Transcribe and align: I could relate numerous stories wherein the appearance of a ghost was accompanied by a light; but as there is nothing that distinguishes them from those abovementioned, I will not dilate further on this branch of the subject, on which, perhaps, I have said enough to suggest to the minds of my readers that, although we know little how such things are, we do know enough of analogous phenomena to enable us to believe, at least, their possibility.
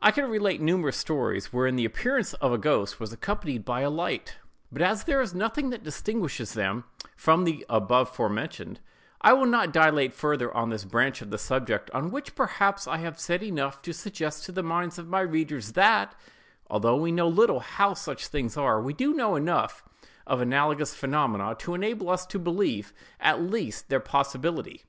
I 0.00 0.10
could 0.10 0.24
relate 0.28 0.60
numerous 0.60 0.98
stories 0.98 1.50
wherein 1.50 1.76
the 1.76 1.86
appearance 1.86 2.34
of 2.34 2.52
a 2.52 2.58
ghost 2.58 3.00
was 3.00 3.10
accompanied 3.10 3.64
by 3.64 3.80
a 3.80 3.88
light; 3.88 4.36
but 4.70 4.82
as 4.82 5.04
there 5.04 5.22
is 5.22 5.32
nothing 5.32 5.70
that 5.70 5.82
distinguishes 5.82 6.52
them 6.52 6.84
from 7.16 7.46
those 7.46 7.62
abovementioned, 7.70 8.80
I 9.22 9.32
will 9.32 9.46
not 9.46 9.72
dilate 9.72 10.12
further 10.12 10.54
on 10.54 10.68
this 10.68 10.84
branch 10.84 11.22
of 11.22 11.30
the 11.30 11.38
subject, 11.38 11.90
on 11.92 12.10
which, 12.10 12.34
perhaps, 12.34 12.86
I 12.86 12.98
have 12.98 13.18
said 13.18 13.42
enough 13.42 13.80
to 13.80 13.94
suggest 13.94 14.44
to 14.44 14.52
the 14.52 14.62
minds 14.62 14.98
of 14.98 15.08
my 15.08 15.20
readers 15.22 15.72
that, 15.72 16.14
although 16.68 16.96
we 16.96 17.10
know 17.10 17.26
little 17.26 17.60
how 17.60 17.94
such 17.94 18.26
things 18.26 18.58
are, 18.58 18.78
we 18.82 18.92
do 18.92 19.14
know 19.14 19.36
enough 19.36 19.82
of 20.26 20.42
analogous 20.42 20.94
phenomena 20.94 21.56
to 21.60 21.72
enable 21.72 22.10
us 22.10 22.26
to 22.26 22.38
believe, 22.38 22.92
at 23.20 23.40
least, 23.40 23.88
their 23.88 24.00
possibility. 24.00 24.82